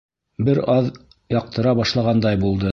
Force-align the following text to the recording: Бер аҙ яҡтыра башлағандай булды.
Бер 0.47 0.61
аҙ 0.77 0.89
яҡтыра 1.37 1.77
башлағандай 1.83 2.45
булды. 2.47 2.69